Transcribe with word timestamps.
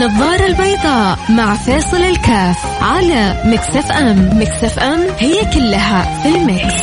النظارة 0.00 0.46
البيضاء 0.46 1.18
مع 1.32 1.54
فيصل 1.54 1.96
الكاف 1.96 2.82
على 2.82 3.42
Mix 3.44 3.92
FM 3.92 4.40
Mix 4.40 4.78
FM 4.78 5.00
هي 5.18 5.40
كلها 5.54 6.22
في 6.22 6.28
ال 6.28 6.39
mix, 6.39 6.82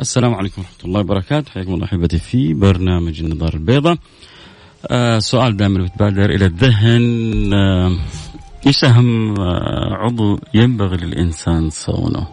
السلام 0.00 0.34
عليكم 0.34 0.62
ورحمة 0.62 0.84
الله 0.84 1.00
وبركاته. 1.00 1.50
حياكم 1.50 1.74
الله 1.74 1.84
أحبتي 1.84 2.18
في 2.18 2.54
برنامج 2.54 3.20
النظارة 3.20 3.54
البيضاء. 3.54 3.96
آه 4.86 5.18
سؤال 5.18 5.56
دائما 5.56 5.84
بتبادر 5.84 6.30
إلى 6.30 6.44
الذهن. 6.44 7.52
آه 7.52 7.96
إيش 8.66 8.84
أهم 8.84 9.40
آه، 9.40 9.94
عضو 9.94 10.40
ينبغي 10.54 10.96
للإنسان 10.96 11.70
صونه؟ 11.70 12.26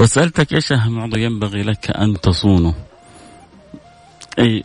لو 0.00 0.06
سألتك 0.06 0.54
إيش 0.54 0.72
أهم 0.72 1.00
عضو 1.00 1.16
ينبغي 1.16 1.62
لك 1.62 1.90
أن 1.90 2.20
تصونه؟ 2.20 2.74
أي 4.38 4.64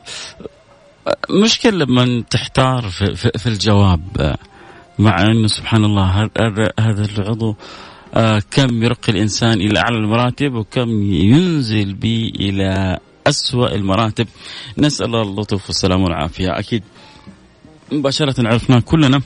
مشكلة 1.29 1.71
لما 1.71 2.23
تحتار 2.29 2.89
في, 2.89 3.15
في, 3.15 3.31
في 3.37 3.47
الجواب 3.47 4.35
مع 4.99 5.21
انه 5.21 5.47
سبحان 5.47 5.85
الله 5.85 6.29
هذا 6.79 7.05
العضو 7.05 7.55
آه 8.13 8.41
كم 8.51 8.83
يرقي 8.83 9.11
الإنسان 9.11 9.53
إلى 9.53 9.79
أعلى 9.79 9.97
المراتب 9.97 10.53
وكم 10.53 10.89
ينزل 11.11 11.93
به 11.93 12.31
إلى 12.39 12.99
أسوأ 13.27 13.75
المراتب. 13.75 14.27
نسأل 14.77 15.05
الله 15.05 15.21
اللطف 15.21 15.65
والسلام 15.67 16.03
والعافية. 16.03 16.59
أكيد 16.59 16.83
مباشرة 17.91 18.47
عرفنا 18.47 18.79
كلنا 18.79 19.21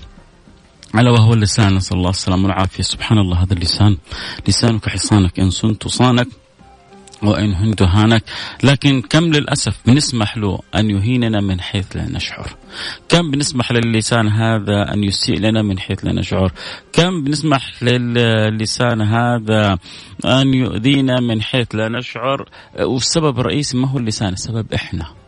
على 0.94 1.10
وهو 1.10 1.34
اللسان. 1.34 1.76
نسأل 1.76 1.98
الله 1.98 2.10
السلامة 2.10 2.44
والعافية. 2.44 2.84
سبحان 2.84 3.18
الله 3.18 3.44
هذا 3.44 3.54
اللسان. 3.54 3.98
لسانك 4.48 4.90
حصانك 4.90 5.40
إن 5.40 5.50
صنت 5.50 5.88
صانك. 5.88 6.28
وإن 7.24 7.54
هنت 7.54 7.82
هانك 7.82 8.24
لكن 8.64 9.02
كم 9.02 9.24
للأسف 9.24 9.78
بنسمح 9.86 10.38
له 10.38 10.60
أن 10.76 10.90
يهيننا 10.90 11.42
من 11.42 11.62
حيث 11.62 11.96
لا 11.96 12.10
نشعر. 12.10 12.56
كم 13.10 13.32
بنسمح 13.32 13.72
للسان 13.72 14.28
هذا 14.28 14.94
أن 14.94 15.04
يسيء 15.04 15.40
لنا 15.40 15.62
من 15.62 15.80
حيث 15.80 16.06
لا 16.06 16.14
نشعر. 16.14 16.52
كم 16.94 17.24
بنسمح 17.24 17.84
للسان 17.84 19.02
هذا 19.02 19.78
أن 20.26 20.54
يؤذينا 20.54 21.20
من 21.20 21.42
حيث 21.42 21.76
لا 21.76 21.90
نشعر. 21.90 22.50
والسبب 22.80 23.40
الرئيسي 23.40 23.78
ما 23.78 23.88
هو 23.88 23.98
اللسان؟ 23.98 24.34
السبب 24.34 24.74
إحنا. 24.74 25.19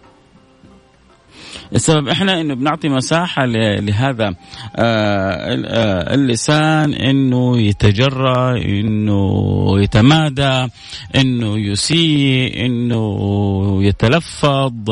السبب 1.75 2.07
إحنا 2.07 2.41
إنه 2.41 2.53
بنعطي 2.53 2.89
مساحة 2.89 3.45
لهذا 3.45 4.27
آه، 4.27 4.35
آه، 4.75 6.13
اللسان 6.13 6.93
إنه 6.93 7.57
يتجرى 7.57 8.65
إنه 8.79 9.33
يتمادى 9.81 10.67
إنه 11.15 11.57
يسيء 11.57 12.65
إنه 12.65 13.83
يتلفظ. 13.83 14.91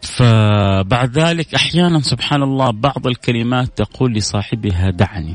فبعد 0.00 1.18
ذلك 1.18 1.54
أحيانا 1.54 2.00
سبحان 2.00 2.42
الله 2.42 2.70
بعض 2.70 3.06
الكلمات 3.06 3.68
تقول 3.78 4.12
لصاحبها 4.12 4.90
دعني. 4.90 5.34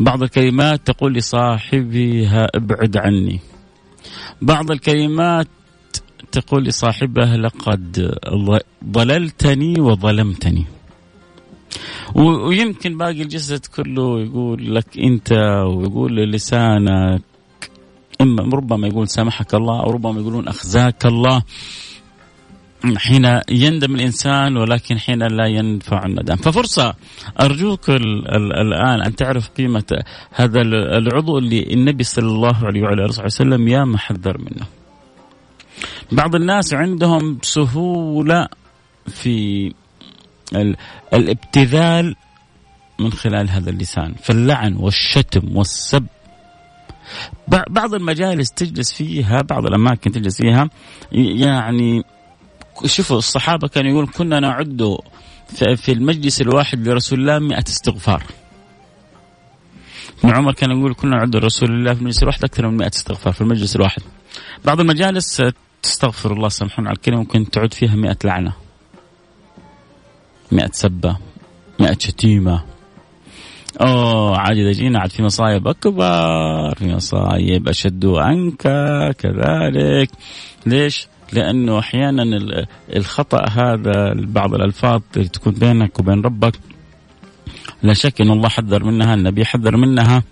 بعض 0.00 0.22
الكلمات 0.22 0.86
تقول 0.86 1.14
لصاحبها 1.14 2.46
ابعد 2.54 2.96
عني. 2.96 3.40
بعض 4.42 4.70
الكلمات 4.70 5.46
تقول 6.32 6.64
لصاحبها 6.64 7.36
لقد 7.36 8.14
ضللتني 8.84 9.80
وظلمتني. 9.80 10.64
ويمكن 12.14 12.98
باقي 12.98 13.22
الجسد 13.22 13.66
كله 13.66 14.20
يقول 14.20 14.74
لك 14.74 14.98
أنت 14.98 15.32
ويقول 15.66 16.16
لسانك 16.32 17.22
إما 18.20 18.56
ربما 18.56 18.88
يقول 18.88 19.08
سامحك 19.08 19.54
الله 19.54 19.80
أو 19.80 19.90
ربما 19.90 20.20
يقولون 20.20 20.48
أخزاك 20.48 21.06
الله 21.06 21.42
حين 22.96 23.40
يندم 23.50 23.94
الإنسان 23.94 24.56
ولكن 24.56 24.98
حين 24.98 25.22
لا 25.22 25.46
ينفع 25.46 26.06
الندم. 26.06 26.36
ففرصة 26.36 26.94
أرجوك 27.40 27.90
الآن 27.90 29.02
أن 29.06 29.16
تعرف 29.16 29.48
قيمة 29.48 30.02
هذا 30.30 30.60
العضو 30.98 31.38
اللي 31.38 31.72
النبي 31.72 32.04
صلى 32.04 32.28
الله 32.28 32.56
عليه 32.66 32.82
وعلى 32.82 33.04
آله 33.04 33.24
وسلم 33.24 33.68
يا 33.68 33.84
محذر 33.84 34.38
منه. 34.38 34.66
بعض 36.12 36.34
الناس 36.34 36.74
عندهم 36.74 37.38
سهولة 37.42 38.48
في 39.06 39.72
الابتذال 41.14 42.16
من 42.98 43.12
خلال 43.12 43.50
هذا 43.50 43.70
اللسان 43.70 44.14
فاللعن 44.22 44.76
والشتم 44.76 45.56
والسب. 45.56 46.06
بعض 47.48 47.94
المجالس 47.94 48.50
تجلس 48.50 48.92
فيها 48.92 49.42
بعض 49.42 49.66
الأماكن 49.66 50.12
تجلس 50.12 50.36
فيها 50.36 50.70
يعني 51.12 52.02
شوفوا 52.86 53.18
الصحابة 53.18 53.68
كانوا 53.68 53.90
يقول 53.90 54.08
كنا 54.16 54.40
نعد 54.40 54.96
في 55.76 55.92
المجلس 55.92 56.40
الواحد 56.40 56.88
لرسول 56.88 57.20
الله 57.20 57.38
مئة 57.38 57.64
استغفار. 57.68 58.22
ابن 60.24 60.34
عمر 60.34 60.52
كان 60.52 60.70
يقول 60.70 60.94
كنا 60.94 61.16
نعد 61.16 61.36
رسول 61.36 61.70
الله 61.70 61.94
في 61.94 62.00
المجلس 62.00 62.22
الواحد 62.22 62.44
أكثر 62.44 62.68
من 62.68 62.76
100 62.76 62.88
استغفار 62.88 63.32
في 63.32 63.40
المجلس 63.40 63.76
الواحد. 63.76 64.02
بعض 64.64 64.80
المجالس 64.80 65.42
تستغفر 65.82 66.32
الله 66.32 66.48
سامحونا 66.48 66.88
على 66.88 66.96
الكلمة 66.96 67.18
ممكن 67.18 67.50
تعود 67.50 67.74
فيها 67.74 67.94
مئة 67.94 68.16
لعنة. 68.24 68.52
مئة 70.52 70.70
سبة. 70.72 71.16
مئة 71.80 71.98
شتيمة. 71.98 72.64
أوه 73.80 74.38
عاد 74.38 74.56
اذا 74.56 74.72
جينا 74.72 75.00
عاد 75.00 75.10
في 75.10 75.22
مصايب. 75.22 75.68
أكبر 75.68 76.74
في 76.74 76.94
مصايب. 76.94 77.68
أشد 77.68 78.06
عنك 78.06 78.62
كذلك. 79.18 80.10
ليش؟ 80.66 81.08
لأنه 81.32 81.78
أحيانا 81.78 82.22
الخطأ 82.96 83.48
هذا 83.48 84.14
بعض 84.14 84.54
الألفاظ 84.54 85.00
اللي 85.16 85.28
تكون 85.28 85.52
بينك 85.52 85.98
وبين 85.98 86.20
ربك. 86.20 86.54
لا 87.82 87.92
شك 87.94 88.20
إن 88.20 88.30
الله 88.30 88.48
حذر 88.48 88.84
منها 88.84 89.14
النبي 89.14 89.44
حذر 89.44 89.76
منها. 89.76 90.22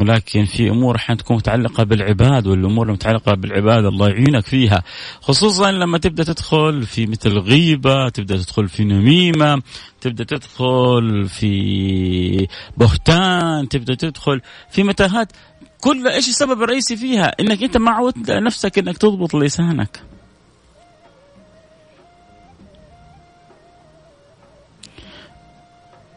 ولكن 0.00 0.44
في 0.44 0.70
أمور 0.70 0.96
أحيانا 0.96 1.20
تكون 1.20 1.36
متعلقة 1.36 1.84
بالعباد 1.84 2.46
والأمور 2.46 2.86
المتعلقة 2.86 3.34
بالعباد 3.34 3.84
الله 3.84 4.08
يعينك 4.08 4.46
فيها 4.46 4.82
خصوصا 5.20 5.72
لما 5.72 5.98
تبدأ 5.98 6.24
تدخل 6.24 6.82
في 6.82 7.06
مثل 7.06 7.38
غيبة 7.38 8.08
تبدأ 8.08 8.36
تدخل 8.36 8.68
في 8.68 8.84
نميمة 8.84 9.62
تبدأ 10.00 10.24
تدخل 10.24 11.28
في 11.28 12.48
بهتان 12.76 13.68
تبدأ 13.68 13.94
تدخل 13.94 14.40
في 14.70 14.82
متاهات 14.82 15.32
كل 15.80 16.08
إيش 16.08 16.28
السبب 16.28 16.62
الرئيسي 16.62 16.96
فيها؟ 16.96 17.32
إنك 17.40 17.62
أنت 17.62 17.76
ما 17.76 17.90
عودت 17.90 18.30
نفسك 18.30 18.78
إنك 18.78 18.98
تضبط 18.98 19.36
لسانك. 19.36 20.11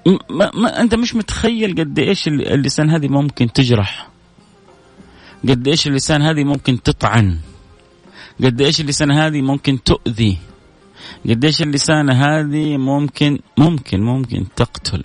ما, 0.06 0.52
ما 0.54 0.82
أنت 0.82 0.96
مش 0.96 1.16
متخيل 1.16 1.80
قد 1.80 2.00
إيش 2.00 2.28
اللسان 2.28 2.90
هذه 2.90 3.08
ممكن 3.08 3.54
تجرح. 3.54 4.10
قد 5.50 5.68
إيش 5.68 5.88
اللسان 5.88 6.22
هذه 6.22 6.44
ممكن 6.44 6.82
تطعن. 6.82 7.40
قد 8.44 8.62
إيش 8.62 8.82
اللسان 8.82 9.12
هذه 9.12 9.42
ممكن 9.42 9.84
تؤذي. 9.84 10.38
قد 11.30 11.46
إيش 11.46 11.62
اللسان 11.62 12.10
هذه 12.10 12.78
ممكن 12.78 13.40
ممكن 13.58 14.02
ممكن 14.02 14.46
تقتل. 14.56 15.04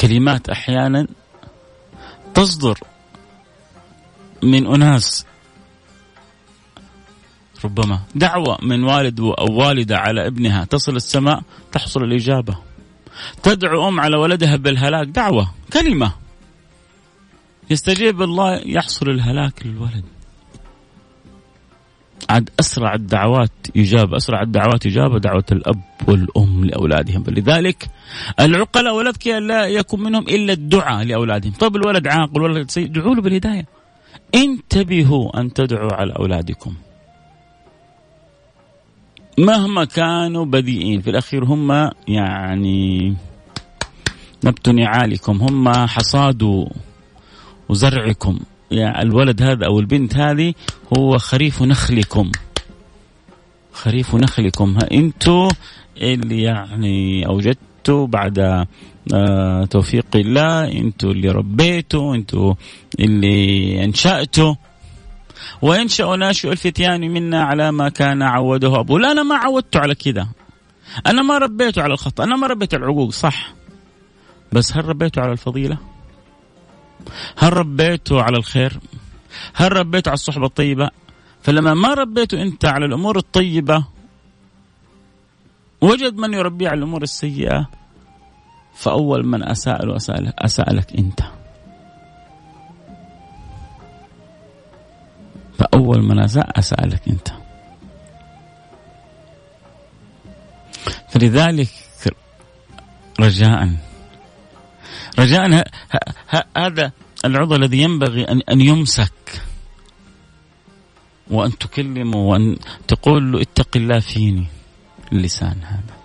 كلمات 0.00 0.48
أحيانا 0.48 1.06
تصدر 2.34 2.78
من 4.42 4.66
أناس 4.66 5.27
ربما 7.64 8.00
دعوة 8.14 8.58
من 8.62 8.84
والد 8.84 9.20
أو 9.20 9.52
والدة 9.52 9.98
على 9.98 10.26
ابنها 10.26 10.64
تصل 10.64 10.96
السماء 10.96 11.42
تحصل 11.72 12.04
الإجابة. 12.04 12.58
تدعو 13.42 13.88
أم 13.88 14.00
على 14.00 14.16
ولدها 14.16 14.56
بالهلاك 14.56 15.08
دعوة 15.08 15.54
كلمة. 15.72 16.12
يستجيب 17.70 18.22
الله 18.22 18.60
يحصل 18.66 19.10
الهلاك 19.10 19.66
للولد. 19.66 20.04
عاد 22.30 22.50
أسرع 22.60 22.94
الدعوات 22.94 23.50
إجابة 23.76 24.16
أسرع 24.16 24.42
الدعوات 24.42 24.86
إجابة 24.86 25.18
دعوة 25.18 25.44
الأب 25.52 25.80
والأم 26.08 26.64
لأولادهم. 26.64 27.22
فلذلك 27.22 27.88
العقلاء 28.40 28.94
والأذكياء 28.94 29.40
لا 29.40 29.66
يكون 29.66 30.02
منهم 30.02 30.22
إلا 30.22 30.52
الدعاء 30.52 31.04
لأولادهم. 31.04 31.52
طيب 31.52 31.76
الولد 31.76 32.06
عاقل 32.06 32.42
والولد 32.42 32.70
سيء 32.70 32.86
ادعوا 32.86 33.14
له 33.14 33.22
بالهداية. 33.22 33.66
انتبهوا 34.34 35.40
أن 35.40 35.52
تدعوا 35.52 35.92
على 35.92 36.12
أولادكم. 36.12 36.74
مهما 39.38 39.84
كانوا 39.84 40.44
بديئين. 40.44 41.00
في 41.00 41.10
الأخير 41.10 41.44
هم 41.44 41.90
يعني 42.08 43.14
نبت 44.44 44.68
نعالكم 44.68 45.42
هم 45.42 45.68
حصاد 45.68 46.68
وزرعكم. 47.68 48.38
يعني 48.70 49.02
الولد 49.02 49.42
هذا 49.42 49.66
أو 49.66 49.80
البنت 49.80 50.16
هذه 50.16 50.54
هو 50.96 51.18
خريف 51.18 51.62
نخلكم. 51.62 52.32
خريف 53.72 54.14
نخلكم. 54.14 54.78
أنتوا 54.92 55.48
اللي 55.96 56.42
يعني 56.42 57.26
أوجدتوا 57.26 58.06
بعد 58.06 58.66
آه 59.14 59.64
توفيق 59.64 60.06
الله 60.14 60.72
أنتوا 60.72 61.10
اللي 61.10 61.28
ربيتوا 61.28 62.14
أنتوا 62.14 62.54
اللي 63.00 63.84
أنشأتوا. 63.84 64.54
وينشأ 65.62 66.16
ناشئ 66.16 66.52
الفتيان 66.52 67.00
منا 67.00 67.44
على 67.44 67.72
ما 67.72 67.88
كان 67.88 68.22
عوده 68.22 68.80
أبوه. 68.80 69.00
لا 69.00 69.12
أنا 69.12 69.22
ما 69.22 69.36
عودته 69.36 69.80
على 69.80 69.94
كذا. 69.94 70.28
أنا 71.06 71.22
ما 71.22 71.38
ربيته 71.38 71.82
على 71.82 71.92
الخطأ 71.92 72.24
أنا 72.24 72.36
ما 72.36 72.46
ربيته 72.46 72.74
على 72.74 72.84
العقوق 72.84 73.10
صح. 73.10 73.52
بس 74.52 74.76
هل 74.76 74.84
ربيته 74.84 75.22
على 75.22 75.32
الفضيلة؟ 75.32 75.78
هل 77.36 77.52
ربيته 77.52 78.22
على 78.22 78.36
الخير؟ 78.36 78.80
هل 79.54 79.72
ربيته 79.72 80.08
على 80.08 80.14
الصحبة 80.14 80.46
الطيبة؟ 80.46 80.90
فلما 81.42 81.74
ما 81.74 81.94
ربيته 81.94 82.42
أنت 82.42 82.64
على 82.64 82.86
الأمور 82.86 83.16
الطيبة 83.16 83.84
وجد 85.80 86.16
من 86.16 86.34
يربيه 86.34 86.68
على 86.68 86.78
الأمور 86.78 87.02
السيئة 87.02 87.68
فأول 88.74 89.26
من 89.26 89.42
أساء 89.42 89.86
له 89.86 89.96
أساء, 89.96 90.34
أساء 90.38 90.74
لك 90.74 90.92
أنت. 90.98 91.20
فأول 95.58 96.02
من 96.02 96.18
أساء 96.18 96.58
أساء 96.58 96.86
لك 96.86 97.08
أنت. 97.08 97.28
فلذلك 101.08 101.68
رجاء. 103.20 103.76
رجاء 105.18 105.64
هذا 106.56 106.92
العضو 107.24 107.54
الذي 107.54 107.82
ينبغي 107.82 108.24
أن 108.24 108.40
أن 108.50 108.60
يمسك. 108.60 109.42
وأن 111.30 111.58
تكلمه 111.58 112.16
وأن 112.16 112.56
تقول 112.88 113.32
له 113.32 113.42
اتق 113.42 113.76
الله 113.76 113.98
فيني. 113.98 114.46
اللسان 115.12 115.62
هذا. 115.62 115.98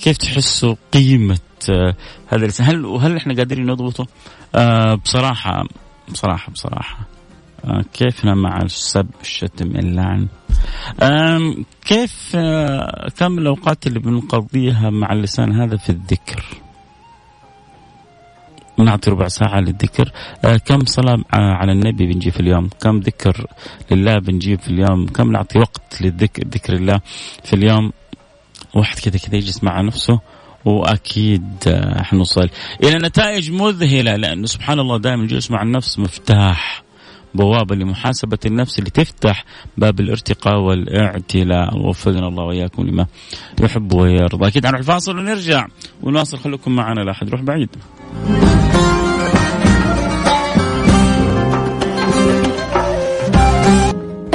كيف 0.00 0.16
تحسوا 0.16 0.74
قيمة 0.92 1.38
آه 1.70 1.94
هذا 2.26 2.36
الإنسان 2.36 2.66
هل 2.66 2.84
وهل 2.84 3.16
إحنا 3.16 3.34
قادرين 3.34 3.66
نضبطه؟ 3.66 4.06
آه 4.54 4.94
بصراحة 4.94 5.64
بصراحة 6.08 6.52
بصراحة. 6.52 6.98
آه 7.64 7.84
كيفنا 7.92 8.34
مع 8.34 8.62
السب 8.62 9.06
الشتم 9.20 9.66
اللعن؟ 9.66 10.28
كيف 11.86 12.36
كم 13.18 13.38
الأوقات 13.38 13.86
اللي 13.86 13.98
بنقضيها 13.98 14.90
مع 14.90 15.12
اللسان 15.12 15.60
هذا 15.60 15.76
في 15.76 15.90
الذكر؟ 15.90 16.44
نعطي 18.78 19.10
ربع 19.10 19.28
ساعة 19.28 19.60
للذكر. 19.60 20.12
آه 20.44 20.56
كم 20.56 20.84
صلاة 20.84 21.18
على 21.32 21.72
النبي 21.72 22.06
بنجيب 22.06 22.32
في 22.32 22.40
اليوم؟ 22.40 22.70
كم 22.80 23.00
ذكر 23.00 23.46
لله 23.90 24.18
بنجيب 24.18 24.60
في 24.60 24.68
اليوم؟ 24.68 25.06
كم 25.06 25.32
نعطي 25.32 25.58
وقت 25.58 26.02
للذكر 26.02 26.42
ذكر 26.46 26.74
الله 26.74 27.00
في 27.44 27.52
اليوم؟ 27.52 27.92
واحد 28.74 28.98
كذا 28.98 29.18
كذا 29.18 29.36
يجلس 29.36 29.64
مع 29.64 29.80
نفسه 29.80 30.20
وأكيد 30.64 31.54
آه، 31.68 32.02
حنوصل 32.02 32.48
إلى 32.82 32.98
نتائج 32.98 33.50
مذهلة 33.52 34.16
لأنه 34.16 34.46
سبحان 34.46 34.80
الله 34.80 34.98
دائما 34.98 35.22
الجلوس 35.22 35.50
مع 35.50 35.62
النفس 35.62 35.98
مفتاح. 35.98 36.82
بوابه 37.34 37.74
لمحاسبة 37.76 38.38
النفس 38.46 38.78
اللي 38.78 38.90
تفتح 38.90 39.44
باب 39.76 40.00
الارتقاء 40.00 40.58
والاعتلاء. 40.58 41.78
وفقنا 41.78 42.28
الله 42.28 42.44
وإياكم 42.44 42.82
لما 42.82 43.06
يحب 43.60 43.94
ويرضى. 43.94 44.48
أكيد 44.48 44.66
نروح 44.66 44.78
الفاصل 44.78 45.18
ونرجع. 45.18 45.66
ونواصل 46.02 46.38
خليكم 46.38 46.76
معنا 46.76 47.00
لا 47.00 47.10
احد 47.10 47.28
يروح 47.28 47.40
بعيد. 47.40 47.68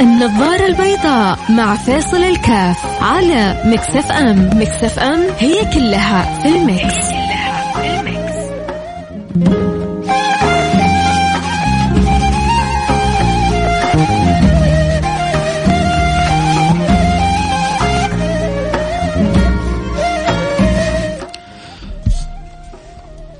النظارة 0.00 0.66
البيضاء 0.66 1.38
مع 1.50 1.76
فيصل 1.76 2.16
الكاف 2.16 3.02
على 3.02 3.62
Mix 3.66 4.12
FM. 4.12 4.50
Mix 4.60 4.98
FM 4.98 5.20
هي 5.38 5.64
كلها 5.74 6.42
في 6.42 6.48
ال 6.48 6.63
mix, 6.63 7.25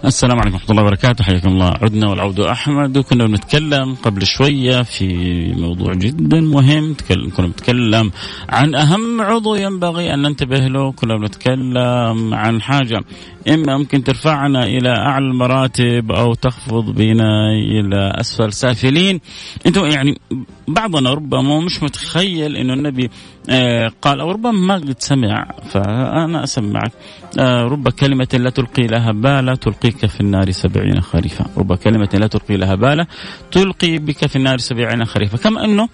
السلام 0.07 0.39
عليكم 0.39 0.55
ورحمة 0.55 0.71
الله 0.71 0.83
وبركاته. 0.83 1.25
حياكم 1.25 1.49
الله. 1.49 1.73
عدنا 1.83 2.11
والعود 2.11 2.41
أحمد. 2.41 2.99
وكنا 2.99 3.27
بنتكلم 3.27 3.95
قبل 3.95 4.27
شوية 4.27 4.83
في 4.83 5.09
موضوع 5.53 5.95
جدا 5.95 6.41
مهم. 6.41 6.97
كنا 7.37 7.47
بنتكلم 7.47 8.11
عن 8.49 8.75
أهم 8.75 9.21
عضو 9.21 9.55
ينبغي 9.55 10.15
أن 10.15 10.23
ننتبه 10.23 10.59
له. 10.59 10.93
كنا 10.93 11.17
بنتكلم 11.17 12.35
عن 12.35 12.63
حاجة 12.63 13.01
إما 13.49 13.79
ممكن 13.79 14.05
ترفعنا 14.05 14.65
إلى 14.65 14.89
أعلى 14.89 15.25
المراتب 15.25 16.13
أو 16.13 16.35
تخفض 16.35 16.95
بنا 16.95 17.53
إلى 17.53 18.13
أسفل 18.21 18.53
سافلين. 18.53 19.21
أنتم 19.67 19.87
يعني 19.87 20.21
بعضنا 20.69 21.15
ربما 21.15 21.61
مش 21.61 21.83
متخيل 21.83 22.57
أنه 22.57 22.75
النبي 22.75 23.11
آه، 23.51 23.93
قال 24.03 24.21
أو 24.21 24.31
ربما 24.31 24.53
ما 24.53 24.75
قد 24.75 24.97
سمع 24.99 25.49
فأنا 25.71 26.45
أسمعك. 26.45 26.93
آه، 27.39 27.63
رب 27.63 27.89
كلمة 27.89 28.29
لا 28.33 28.51
تلقي 28.51 28.87
لها 28.87 29.13
بالا 29.13 29.55
تلقيك 29.55 30.07
في 30.07 30.21
النار 30.21 30.51
سبعين 30.51 31.01
خريفا. 31.01 31.47
رب 31.57 31.75
كلمة 31.75 32.09
لا 32.15 32.27
تلقي 32.27 32.57
لها 32.57 32.75
بالا 32.75 33.07
تلقي 33.53 33.99
بك 33.99 34.27
في 34.27 34.37
النار 34.37 34.59
سبعين 34.59 35.05
خريفا. 35.05 35.37
كما 35.37 35.65
أنه 35.65 35.89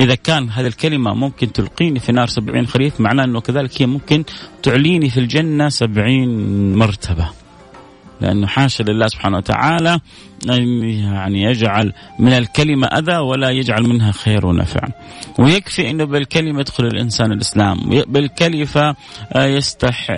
إذا 0.00 0.14
كان 0.14 0.50
هذه 0.50 0.66
الكلمة 0.66 1.14
ممكن 1.14 1.52
تلقيني 1.52 2.00
في 2.00 2.12
نار 2.12 2.26
سبعين 2.26 2.66
خريف 2.66 3.00
معناه 3.00 3.24
أنه 3.24 3.40
كذلك 3.40 3.82
هي 3.82 3.86
ممكن 3.86 4.24
تعليني 4.62 5.10
في 5.10 5.20
الجنة 5.20 5.68
سبعين 5.68 6.30
مرتبة. 6.76 7.28
لأنه 8.20 8.46
حاشا 8.46 8.82
لله 8.82 9.06
سبحانه 9.06 9.36
وتعالى 9.36 10.00
يعني 10.46 11.42
يجعل 11.42 11.92
من 12.18 12.32
الكلمة 12.32 12.86
أذى 12.86 13.16
ولا 13.16 13.50
يجعل 13.50 13.82
منها 13.82 14.12
خير 14.12 14.46
ونفع. 14.46 14.88
ويكفي 15.38 15.90
أنه 15.90 16.04
بالكلمة 16.04 16.60
يدخل 16.60 16.86
الإنسان 16.86 17.32
الإسلام. 17.32 17.78
بالكلمة 18.08 18.94
يستح 19.36 20.10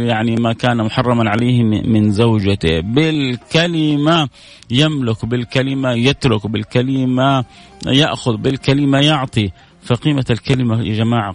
يعني 0.00 0.36
ما 0.36 0.52
كان 0.52 0.76
محرما 0.76 1.30
عليه 1.30 1.62
من 1.62 2.12
زوجته. 2.12 2.80
بالكلمة 2.80 4.28
يملك 4.70 5.26
بالكلمة 5.26 5.92
يترك 5.92 6.46
بالكلمة 6.46 7.44
يأخذ 7.86 8.36
بالكلمة 8.36 8.98
يعطي. 8.98 9.50
فقيمة 9.82 10.24
الكلمة 10.30 10.82
يا 10.82 10.94
جماعة 10.94 11.34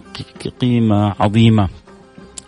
قيمة 0.60 1.14
عظيمة. 1.20 1.68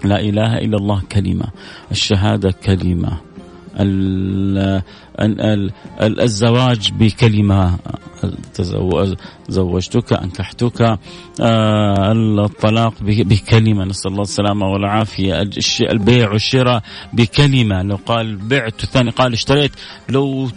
لا 0.05 0.21
إله 0.21 0.59
إلا 0.59 0.77
الله 0.77 1.03
كلمة. 1.13 1.47
الشهادة 1.91 2.51
كلمة. 2.51 3.26
الزواج 6.01 6.93
بكلمة. 6.93 7.79
زوجتك 9.49 10.13
أنكحتك 10.13 10.99
آه، 11.41 12.13
الطلاق 12.13 12.95
بكلمة. 13.03 13.85
نسأل 13.85 14.11
الله 14.11 14.23
السلامة 14.23 14.67
والعافية. 14.67 15.51
البيع 15.81 16.33
والشراء 16.33 16.83
بكلمة. 17.13 17.83
لو 17.83 17.99
قال 18.07 18.37
بعت 18.37 18.85
الثاني 18.85 19.11
قال 19.11 19.33
اشتريت 19.33 19.73
لو 20.09 20.49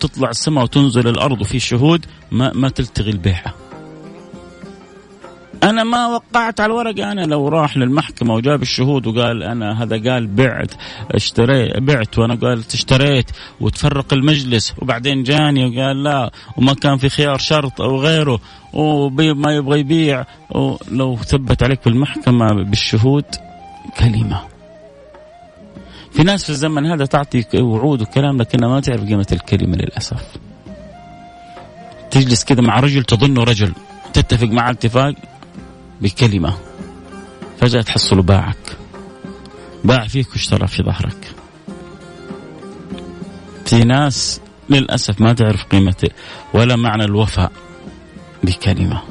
تطلع 0.00 0.30
السماء 0.30 0.64
وتنزل 0.64 1.08
الأرض 1.08 1.40
وفي 1.40 1.58
شهود 1.60 2.06
ما, 2.32 2.52
ما 2.54 2.68
تلتغي 2.68 3.10
البيعة. 3.10 3.67
أنا 5.62 5.84
ما 5.84 6.06
وقعت 6.06 6.60
على 6.60 6.70
الورقه 6.72 7.12
أنا 7.12 7.20
لو 7.20 7.48
راح 7.48 7.76
للمحكمة 7.76 8.34
وجاب 8.34 8.62
الشهود 8.62 9.06
وقال 9.06 9.42
أنا 9.42 9.82
هذا 9.82 10.12
قال 10.12 10.26
بعت 10.26 10.72
اشتريت 11.10 11.78
بعت 11.78 12.18
وأنا 12.18 12.34
قلت 12.34 12.74
اشتريت 12.74 13.30
وتفرق 13.60 14.12
المجلس. 14.12 14.74
وبعدين 14.78 15.22
جاني 15.22 15.66
وقال 15.66 16.02
لا 16.02 16.30
وما 16.56 16.74
كان 16.74 16.96
في 16.96 17.08
خيار 17.08 17.38
شرط 17.38 17.80
أو 17.80 17.96
غيره. 17.96 18.40
وما 18.72 19.52
يبغى 19.52 19.80
يبيع. 19.80 20.24
ولو 20.50 21.16
ثبت 21.16 21.62
عليك 21.62 21.80
في 21.82 21.88
المحكمة 21.88 22.52
بالشهود 22.52 23.24
كلمة. 23.98 24.40
في 26.12 26.22
ناس 26.22 26.44
في 26.44 26.50
الزمن 26.50 26.86
هذا 26.86 27.04
تعطي 27.04 27.44
وعود 27.54 28.02
وكلام 28.02 28.38
لكنها 28.38 28.68
ما 28.68 28.80
تعرف 28.80 29.04
قيمة 29.04 29.26
الكلمة 29.32 29.76
للأسف. 29.76 30.22
تجلس 32.10 32.44
كذا 32.44 32.60
مع 32.60 32.80
رجل 32.80 33.04
تظنه 33.04 33.44
رجل 33.44 33.72
تتفق 34.12 34.48
مع 34.48 34.70
اتفاق. 34.70 35.14
بكلمة. 36.00 36.54
فجأة 37.60 37.82
تحصله 37.82 38.22
باعك. 38.22 38.76
باع 39.84 40.06
فيك 40.06 40.30
واشترى 40.32 40.66
في 40.66 40.82
ظهرك. 40.82 41.34
في 43.66 43.84
ناس 43.84 44.40
للأسف 44.70 45.20
ما 45.20 45.32
تعرف 45.32 45.64
قيمة 45.64 46.10
ولا 46.54 46.76
معنى 46.76 47.04
الوفاء 47.04 47.52
بكلمة. 48.44 49.02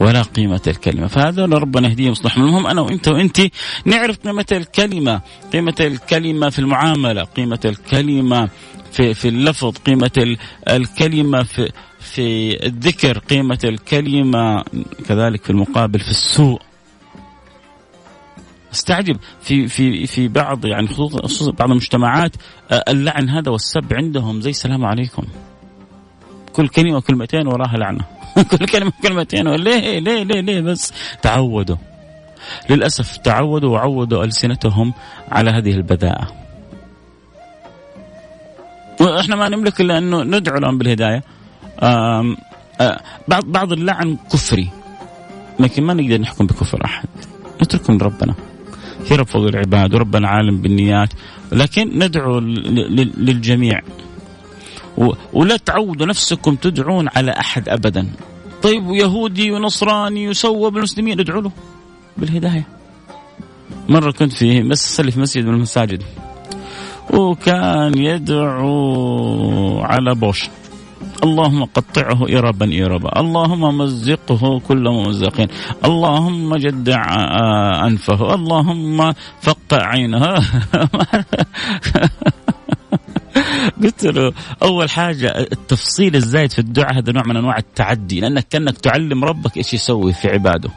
ولا 0.00 0.22
قيمة 0.22 0.60
الكلمة. 0.66 1.06
فهذول 1.06 1.62
ربنا 1.62 1.88
يهديهم 1.88 2.12
يصلحهم 2.12 2.44
المهم 2.44 2.66
أنا 2.66 2.80
وأنت 2.80 3.08
وأنت 3.08 3.40
نعرف 3.84 4.16
قيمة 4.16 4.46
الكلمة. 4.52 5.20
قيمة 5.52 5.74
الكلمة 5.80 6.50
في 6.50 6.58
المعاملة. 6.58 7.24
قيمة 7.24 7.60
الكلمة 7.64 8.48
في 8.92 9.14
في 9.14 9.28
اللفظ. 9.28 9.76
قيمة 9.76 10.36
الكلمة 10.68 11.42
في 11.42 11.72
في 12.00 12.58
الذكر 12.66 13.18
قيمة 13.18 13.58
الكلمة 13.64 14.64
كذلك 15.08 15.44
في 15.44 15.50
المقابل 15.50 16.00
في 16.00 16.10
السوء. 16.10 16.60
استعجب. 18.72 19.16
في 19.40 19.68
في 19.68 20.06
في 20.06 20.28
بعض 20.28 20.66
يعني 20.66 20.88
خصوصا 20.88 21.50
بعض 21.50 21.70
المجتمعات 21.70 22.32
آه، 22.70 22.84
اللعن 22.88 23.28
هذا 23.28 23.50
والسب 23.50 23.94
عندهم 23.94 24.40
زي 24.40 24.50
السلام 24.50 24.84
عليكم. 24.84 25.22
كل 26.52 26.68
كلمة 26.68 27.00
كلمتين 27.00 27.46
وراها 27.46 27.76
لعنة. 27.76 28.04
كل 28.50 28.66
كلمة 28.66 28.92
كلمتين 29.02 29.48
ليه 29.48 29.98
ليه 29.98 30.22
ليه 30.22 30.40
ليه 30.40 30.60
بس؟ 30.60 30.92
تعودوا. 31.22 31.76
للأسف 32.70 33.16
تعودوا 33.16 33.70
وعودوا 33.70 34.24
ألسنتهم 34.24 34.94
على 35.28 35.50
هذه 35.50 35.70
البذاءة. 35.70 36.28
إحنا 39.20 39.36
ما 39.36 39.48
نملك 39.48 39.80
إلا 39.80 39.98
انه 39.98 40.22
ندعو 40.22 40.58
لهم 40.58 40.78
بالهداية. 40.78 41.22
بعض 43.28 43.44
بعض 43.44 43.72
اللعن 43.72 44.16
كفري 44.32 44.70
لكن 45.60 45.82
ما 45.82 45.94
نقدر 45.94 46.20
نحكم 46.20 46.46
بكفر 46.46 46.84
أحد. 46.84 47.08
نتركه 47.62 47.92
من 47.92 48.00
ربنا 48.00 48.34
في 49.04 49.14
رب 49.14 49.26
فوق 49.26 49.46
العباد 49.46 49.94
وربنا 49.94 50.28
عالم 50.28 50.62
بالنيات. 50.62 51.08
لكن 51.52 51.98
ندعو 51.98 52.38
للجميع. 52.38 53.80
ولا 55.32 55.56
تعودوا 55.56 56.06
نفسكم 56.06 56.54
تدعون 56.54 57.08
على 57.16 57.32
أحد 57.32 57.68
ابدا. 57.68 58.10
طيب 58.62 58.90
يهودي 58.90 59.50
ونصراني 59.50 60.24
يسوى 60.24 60.70
بالمسلمين 60.70 61.20
ادعوا 61.20 61.42
له 61.42 61.52
بالهداية. 62.16 62.66
مرة 63.88 64.10
كنت 64.10 64.32
في 64.32 64.72
اصلي 64.72 65.10
في 65.10 65.20
مسجد 65.20 65.44
من 65.44 65.54
المساجد. 65.54 66.02
وكان 67.10 67.98
يدعو 67.98 69.80
على 69.80 70.14
بوش. 70.14 70.48
اللهم 71.24 71.64
قطعه 71.64 72.38
إربا 72.38 72.84
إربا 72.86 73.20
اللهم 73.20 73.78
مزقه 73.78 74.60
كل 74.68 74.84
ممزقين. 74.88 75.48
اللهم 75.84 76.56
جدع 76.56 77.02
أنفه. 77.86 78.34
اللهم 78.34 79.12
فقع 79.40 79.86
عينه. 79.86 80.34
قلت 83.82 84.04
له 84.04 84.32
أول 84.62 84.90
حاجة 84.90 85.38
التفصيل 85.38 86.16
الزايد 86.16 86.52
في 86.52 86.58
الدعاء 86.58 86.98
هذا 86.98 87.12
نوع 87.12 87.22
من 87.26 87.36
أنواع 87.36 87.58
التعدي. 87.58 88.20
لأنك 88.20 88.46
كأنك 88.50 88.78
تعلم 88.78 89.24
ربك 89.24 89.56
إيش 89.56 89.74
يسوي 89.74 90.12
في 90.12 90.28
عباده. 90.28 90.70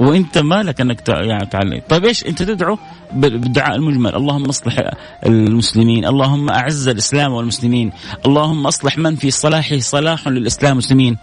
وإنت 0.00 0.38
مالك 0.38 0.80
أنك 0.80 1.08
يعني 1.08 1.46
تعلم. 1.46 1.82
طيب 1.88 2.04
إيش 2.04 2.26
أنت 2.26 2.42
تدعو؟ 2.42 2.78
بالدعاء 3.14 3.76
المجمل. 3.76 4.14
اللهم 4.14 4.44
اصلح 4.44 4.90
المسلمين. 5.26 6.04
اللهم 6.04 6.50
أعز 6.50 6.88
الإسلام 6.88 7.32
والمسلمين. 7.32 7.92
اللهم 8.26 8.66
اصلح 8.66 8.98
من 8.98 9.16
في 9.16 9.30
صلاحه 9.30 9.78
صلاح 9.78 10.28
للإسلام 10.28 10.70
والمسلمين. 10.70 11.16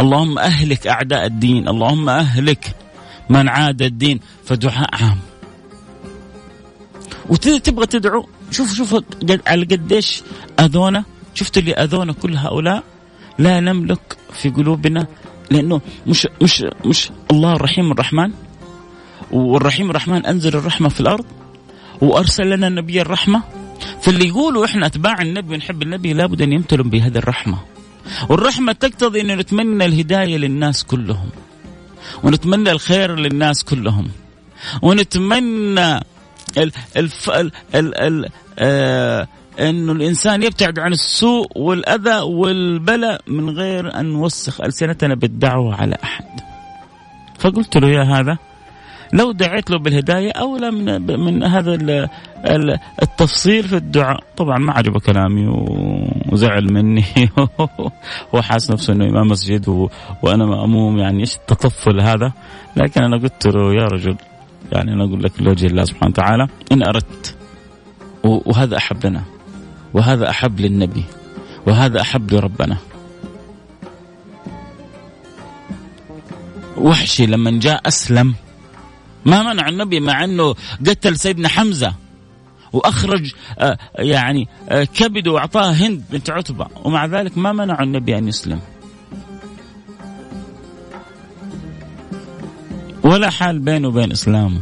اللهم 0.00 0.38
أهلك 0.38 0.86
أعداء 0.86 1.26
الدين. 1.26 1.68
اللهم 1.68 2.08
أهلك 2.08 2.74
من 3.30 3.48
عاد 3.48 3.82
الدين. 3.82 4.20
فدعاء 4.44 4.88
عام. 4.92 5.18
وتبغى 7.28 7.86
تدعو؟ 7.86 8.28
شوف 8.50 8.74
شوف 8.74 8.96
على 9.46 9.64
قديش 9.64 10.22
أذونا. 10.60 11.04
شفت 11.34 11.58
اللي 11.58 11.72
أذونا 11.72 12.12
كل 12.12 12.36
هؤلاء؟ 12.36 12.82
لا 13.38 13.60
نملك 13.60 14.16
في 14.32 14.50
قلوبنا 14.50 15.06
لأنه 15.50 15.80
مش 16.06 16.28
مش 16.42 16.64
مش 16.84 17.10
الله 17.30 17.52
الرحيم 17.52 17.92
الرحمن. 17.92 18.32
والرحيم 19.32 19.90
الرحمن 19.90 20.26
أنزل 20.26 20.56
الرحمة 20.56 20.88
في 20.88 21.00
الأرض 21.00 21.24
وارسل 22.00 22.50
لنا 22.50 22.68
النبي 22.68 23.00
الرحمة. 23.00 23.42
فاللي 24.02 24.28
يقولوا 24.28 24.64
إحنا 24.64 24.86
أتباع 24.86 25.22
النبي 25.22 25.54
ونحب 25.54 25.82
النبي 25.82 26.12
لابد 26.12 26.42
أن 26.42 26.52
يمتلوا 26.52 26.84
بهذه 26.84 27.18
الرحمة. 27.18 27.58
والرحمة 28.28 28.72
تقتضي 28.72 29.20
أن 29.20 29.38
نتمنى 29.38 29.84
الهداية 29.84 30.36
للناس 30.36 30.84
كلهم. 30.84 31.28
ونتمنى 32.22 32.70
الخير 32.70 33.16
للناس 33.16 33.64
كلهم. 33.64 34.08
ونتمنى 34.82 35.96
ال 36.58 36.72
الف 36.96 37.30
ال 37.30 37.52
ال 37.74 37.94
ال 37.94 38.28
آه 38.58 39.28
انه 39.60 39.92
الإنسان 39.92 40.42
يبتعد 40.42 40.78
عن 40.78 40.92
السوء 40.92 41.46
والأذى 41.56 42.20
والبلاء 42.20 43.20
من 43.26 43.50
غير 43.50 44.00
أن 44.00 44.06
نوسخ 44.06 44.60
ألسنتنا 44.60 45.14
بالدعوة 45.14 45.74
على 45.74 45.96
أحد. 46.04 46.24
فقلت 47.38 47.76
له 47.76 47.88
يا 47.88 48.02
هذا 48.02 48.38
لو 49.12 49.32
دعيت 49.32 49.70
له 49.70 49.78
بالهداية 49.78 50.30
اولى 50.30 50.70
من 50.70 51.20
من 51.20 51.42
هذا 51.44 52.08
التفصيل 53.02 53.62
في 53.62 53.76
الدعاء، 53.76 54.24
طبعا 54.36 54.58
ما 54.58 54.72
عجبه 54.72 55.00
كلامي 55.00 55.48
وزعل 56.32 56.72
مني. 56.72 57.04
وحاس 58.32 58.70
نفسه 58.70 58.92
إنه 58.92 59.04
إمام 59.04 59.28
مسجد 59.28 59.88
وأنا 60.22 60.46
مأموم. 60.46 60.98
يعني 60.98 61.20
إيش 61.20 61.36
التطفل 61.36 62.00
هذا؟ 62.00 62.32
لكن 62.76 63.02
أنا 63.02 63.16
قلت 63.16 63.46
له 63.46 63.74
يا 63.74 63.86
رجل 63.86 64.16
يعني 64.72 64.92
أنا 64.92 65.04
أقول 65.04 65.22
لك 65.22 65.42
لوجه 65.42 65.66
الله 65.66 65.84
سبحانه 65.84 66.10
وتعالى 66.10 66.48
إن 66.72 66.82
أردت 66.82 67.36
وهذا 68.24 68.76
أحب 68.76 69.06
لنا 69.06 69.22
وهذا 69.94 70.30
أحب 70.30 70.60
للنبي 70.60 71.04
وهذا 71.66 72.00
أحب 72.00 72.32
لربنا. 72.32 72.76
وحشي 76.76 77.26
لما 77.26 77.50
جاء 77.50 77.88
أسلم. 77.88 78.34
ما 79.24 79.52
منع 79.52 79.68
النبي 79.68 80.00
مع 80.00 80.24
أنه 80.24 80.54
قتل 80.86 81.16
سيدنا 81.18 81.48
حمزة 81.48 81.94
وأخرج 82.72 83.32
آه، 83.58 83.78
يعني 83.98 84.48
آه، 84.68 84.84
كبده 84.84 85.32
وأعطاه 85.32 85.70
هند 85.70 86.04
بنت 86.10 86.30
عتبة. 86.30 86.66
ومع 86.84 87.06
ذلك 87.06 87.38
ما 87.38 87.52
منع 87.52 87.82
النبي 87.82 88.18
أن 88.18 88.28
يسلم. 88.28 88.60
ولا 93.04 93.30
حال 93.30 93.58
بينه 93.58 93.88
وبين 93.88 94.12
إسلامه. 94.12 94.60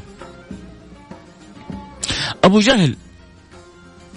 أبو 2.45 2.59
جهل 2.59 2.97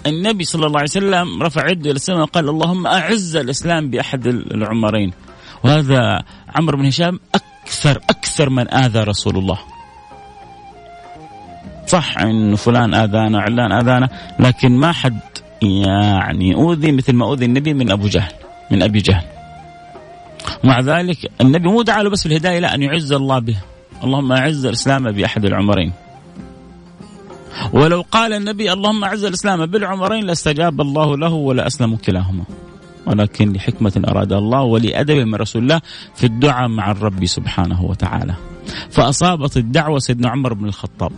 النبي 0.06 0.44
صلى 0.44 0.66
الله 0.66 0.78
عليه 0.78 0.90
وسلم 0.90 1.42
رفع 1.42 1.70
يده 1.70 1.90
إلى 1.90 1.96
السماء 1.96 2.20
وقال 2.20 2.48
اللهم 2.48 2.86
أعز 2.86 3.36
الإسلام 3.36 3.90
بأحد 3.90 4.26
العمرين 4.26 5.12
وهذا 5.64 6.24
عمرو 6.48 6.78
بن 6.78 6.86
هشام 6.86 7.20
أكثر 7.34 8.00
أكثر 8.10 8.50
من 8.50 8.74
آذى 8.74 9.00
رسول 9.00 9.36
الله. 9.36 9.73
صح 11.94 12.18
انه 12.18 12.56
فلان 12.56 12.94
آذانا 12.94 13.40
علان 13.40 13.72
آذانا 13.72 14.08
لكن 14.40 14.72
ما 14.72 14.92
حد 14.92 15.20
يعني 15.62 16.54
أوذي 16.54 16.92
مثل 16.92 17.12
ما 17.12 17.24
أوذي 17.24 17.44
النبي 17.44 17.74
من 17.74 17.90
أبو 17.90 18.06
جهل 18.06 18.32
من 18.70 18.82
أبي 18.82 18.98
جهل. 18.98 19.24
مع 20.64 20.80
ذلك 20.80 21.30
النبي 21.40 21.68
مو 21.68 21.82
دعا 21.82 22.02
له 22.02 22.10
بس 22.10 22.26
بالهدايه 22.26 22.58
لا 22.58 22.74
أن 22.74 22.82
يعز 22.82 23.12
الله 23.12 23.38
به. 23.38 23.56
اللهم 24.04 24.32
أعز 24.32 24.66
الإسلام 24.66 25.12
بأحد 25.12 25.44
العمرين. 25.44 25.92
ولو 27.72 28.04
قال 28.10 28.32
النبي 28.32 28.72
اللهم 28.72 29.04
أعز 29.04 29.24
الإسلام 29.24 29.66
بالعمرين 29.66 30.24
لاستجاب 30.24 30.80
الله 30.80 31.16
له 31.16 31.32
ولا 31.32 31.66
أسلم 31.66 31.96
كلاهما. 31.96 32.44
ولكن 33.06 33.52
لحكمة 33.52 34.02
أراد 34.08 34.32
الله 34.32 34.62
ولأدب 34.62 35.16
من 35.16 35.34
رسول 35.34 35.62
الله 35.62 35.80
في 36.14 36.24
الدعاء 36.26 36.68
مع 36.68 36.90
الرب 36.90 37.26
سبحانه 37.26 37.84
وتعالى. 37.84 38.34
فأصابت 38.90 39.56
الدعوة 39.56 39.98
سيدنا 39.98 40.28
عمر 40.28 40.52
بن 40.54 40.64
الخطاب. 40.64 41.12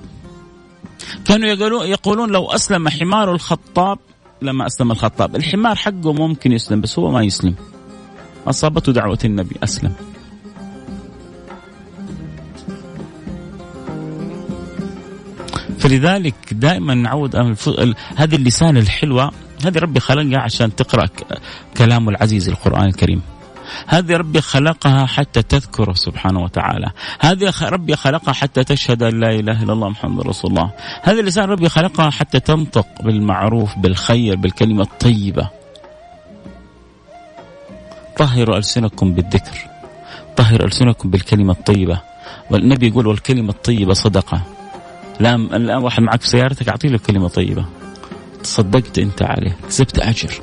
كانوا 1.25 1.49
يقولون, 1.85 2.31
لو 2.31 2.47
أسلم 2.47 2.89
حمار 2.89 3.33
الخطاب 3.33 3.99
لما 4.43 4.67
أسلم 4.67 4.91
الخطاب. 4.91 5.37
الحمار 5.37 5.77
حقه 5.77 6.13
ممكن 6.13 6.53
يسلم 6.53 6.81
بس 6.81 6.99
هو 6.99 7.11
ما 7.11 7.23
يسلم. 7.23 7.55
أصابته 8.47 8.93
دعوة 8.93 9.19
النبي 9.25 9.57
أسلم. 9.63 9.93
فلذلك 15.79 16.35
دائما 16.53 16.95
نعود 16.95 17.37
هذه 18.17 18.35
اللسان 18.35 18.77
الحلوة. 18.77 19.33
هذه 19.65 19.79
ربي 19.79 20.01
خلقها 20.01 20.39
عشان 20.39 20.77
تقرأ 20.77 21.09
كلامه 21.77 22.11
العزيز 22.11 22.49
القرآن 22.49 22.85
الكريم. 22.85 23.23
هذه 23.87 24.17
ربي 24.17 24.41
خلقها 24.41 25.07
حتى 25.07 25.43
تذكره 25.43 25.93
سبحانه 25.93 26.41
وتعالى. 26.41 26.91
هذه 27.21 27.53
ربي 27.63 27.97
خلقها 27.97 28.33
حتى 28.33 28.65
تشهد 28.65 29.03
أن 29.03 29.21
لا 29.21 29.31
إله 29.31 29.63
إلا 29.63 29.73
الله 29.73 29.89
محمد 29.89 30.27
رسول 30.27 30.51
الله. 30.51 30.71
هذه 31.03 31.21
اللسان 31.21 31.45
ربي 31.45 31.69
خلقها 31.69 32.11
حتى 32.11 32.41
تنطق 32.41 32.87
بالمعروف 33.03 33.79
بالخير 33.79 34.37
بالكلمة 34.37 34.83
الطيبة. 34.83 35.49
طهروا 38.19 38.57
ألسنكم 38.57 39.13
بالذكر. 39.13 39.59
طهر 40.37 40.65
ألسنكم 40.65 41.11
بالكلمة 41.11 41.53
الطيبة. 41.53 42.01
والنبي 42.51 42.89
يقول 42.89 43.07
والكلمة 43.07 43.51
الطيبة 43.51 43.95
صدقة. 43.95 44.43
الان 45.21 45.41
الآن 45.41 45.83
واحد 45.83 46.03
معك 46.03 46.21
في 46.21 46.29
سيارتك 46.29 46.69
أعطي 46.69 46.89
له 46.89 46.99
كلمة 46.99 47.29
طيبة. 47.29 47.65
تصدقت 48.43 48.99
أنت 48.99 49.23
عليه. 49.23 49.57
كسبت 49.69 49.99
أجر. 49.99 50.35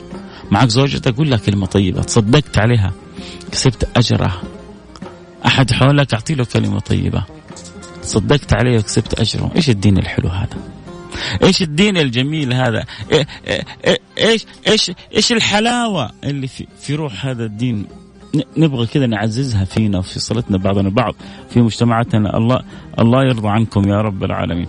معك 0.52 0.70
زوجتك 0.70 1.18
قول 1.18 1.30
لها 1.30 1.38
كلمة 1.38 1.66
طيبة. 1.66 2.02
تصدقت 2.02 2.58
عليها. 2.58 2.92
كسبت 3.52 3.98
اجرها 3.98 4.42
أحد 5.46 5.72
حولك 5.72 6.14
أعطي 6.14 6.36
له 6.36 6.46
كلمة 6.46 6.80
طيبة. 6.80 7.24
صدقت 8.02 8.54
عليه 8.54 8.80
وكسبت 8.80 9.20
أجره. 9.20 9.52
إيش 9.56 9.70
الدين 9.70 9.98
الحلو 9.98 10.30
هذا؟ 10.30 10.58
إيش 11.44 11.62
الدين 11.62 11.98
الجميل 11.98 12.54
هذا؟ 12.54 12.86
إيش 14.18 14.46
إيش 14.68 14.92
إيش 15.16 15.32
الحلاوة 15.32 16.12
اللي 16.24 16.48
في 16.48 16.68
في 16.80 16.96
روح 16.96 17.26
هذا 17.26 17.46
الدين؟ 17.46 17.86
نبغى 18.58 18.86
كذا 18.86 19.06
نعززها 19.06 19.66
فينا 19.66 20.02
في 20.02 20.20
صلتنا 20.20 20.58
بعضنا 20.58 20.88
البعض 20.88 21.16
في 21.50 21.62
مجتمعاتنا. 21.62 22.38
الله 22.38 22.60
الله 23.00 23.24
يرضى 23.24 23.50
عنكم 23.50 23.90
يا 23.90 24.02
رب 24.02 24.24
العالمين. 24.24 24.68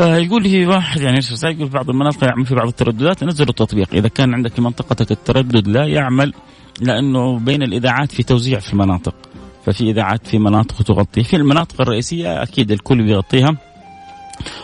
آه 0.00 0.16
يقول 0.16 0.42
لي 0.42 0.66
واحد 0.66 1.00
يعني 1.00 1.18
يقول 1.42 1.68
في 1.68 1.74
بعض 1.74 1.90
المناطق 1.90 2.24
يعمل 2.24 2.46
في 2.46 2.54
بعض 2.54 2.66
الترددات 2.66 3.24
نزل 3.24 3.48
التطبيق. 3.48 3.94
إذا 3.94 4.08
كان 4.08 4.34
عندك 4.34 4.54
في 4.54 4.60
منطقتك 4.60 5.10
التردد 5.10 5.68
لا 5.68 5.86
يعمل 5.86 6.34
لأنه 6.80 7.38
بين 7.38 7.62
الإذاعات 7.62 8.12
في 8.12 8.22
توزيع 8.22 8.58
في 8.58 8.72
المناطق 8.72 9.14
ففي 9.66 9.90
إذاعات 9.90 10.26
في 10.26 10.38
مناطق 10.38 10.82
تغطي. 10.82 11.24
في 11.24 11.36
المناطق 11.36 11.80
الرئيسية 11.80 12.42
أكيد 12.42 12.70
الكل 12.70 13.02
بيغطيها. 13.02 13.56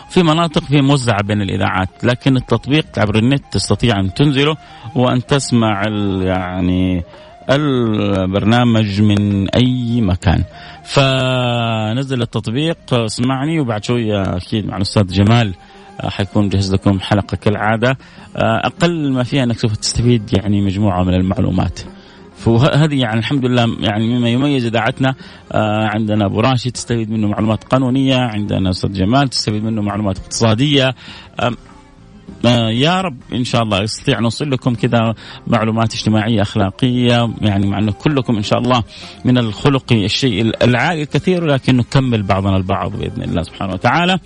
في 0.09 0.23
مناطق 0.23 0.63
في 0.63 0.81
موزعة 0.81 1.23
بين 1.23 1.41
الإذاعات 1.41 2.03
لكن 2.03 2.37
التطبيق 2.37 2.85
عبر 2.97 3.15
النت 3.15 3.43
تستطيع 3.51 3.99
أن 3.99 4.13
تنزله 4.13 4.57
وأن 4.95 5.25
تسمع 5.25 5.83
يعني 6.21 7.03
البرنامج 7.51 9.01
من 9.01 9.49
أي 9.49 10.01
مكان. 10.01 10.43
فنزل 10.83 12.21
التطبيق 12.21 12.93
اسمعني 12.93 13.59
وبعد 13.59 13.83
شوية 13.83 14.21
أكيد 14.21 14.65
مع 14.65 14.77
الأستاذ 14.77 15.07
جمال 15.07 15.53
حيكون 16.03 16.49
جهز 16.49 16.73
لكم 16.73 16.99
حلقة 16.99 17.37
كالعادة. 17.37 17.97
أقل 18.35 19.11
ما 19.11 19.23
فيها 19.23 19.43
أنك 19.43 19.57
سوف 19.57 19.75
تستفيد 19.75 20.33
يعني 20.33 20.61
مجموعة 20.61 21.03
من 21.03 21.13
المعلومات. 21.13 21.79
فهذه 22.37 22.99
يعني 22.99 23.19
الحمد 23.19 23.45
لله 23.45 23.77
يعني 23.79 24.07
مما 24.07 24.29
يميز 24.29 24.65
إذاعتنا 24.65 25.15
آه 25.51 25.87
عندنا 25.87 26.25
أبو 26.25 26.39
راشد 26.39 26.71
تستفيد 26.71 27.11
منه 27.11 27.27
معلومات 27.27 27.63
قانونية، 27.63 28.17
عندنا 28.17 28.69
أستاذ 28.69 28.93
جمال 28.93 29.29
تستفيد 29.29 29.63
منه 29.63 29.81
معلومات 29.81 30.17
اقتصادية 30.17 30.95
آه 31.39 31.51
يا 32.69 33.01
رب 33.01 33.17
إن 33.33 33.43
شاء 33.43 33.63
الله 33.63 33.81
يستطيع 33.83 34.19
نوصل 34.19 34.51
لكم 34.51 34.75
كذا 34.75 35.13
معلومات 35.47 35.93
اجتماعية 35.93 36.41
أخلاقية 36.41 37.29
يعني 37.41 37.67
مع 37.67 37.79
انه 37.79 37.91
كلكم 37.91 38.35
إن 38.35 38.43
شاء 38.43 38.59
الله 38.59 38.83
من 39.25 39.37
الخلق 39.37 39.93
الشيء 39.93 40.63
العالي 40.63 41.01
الكثير 41.01 41.45
لكن 41.45 41.77
نكمل 41.77 42.23
بعضنا 42.23 42.57
البعض 42.57 42.91
بإذن 42.91 43.23
الله 43.23 43.43
سبحانه 43.43 43.73
وتعالى. 43.73 44.19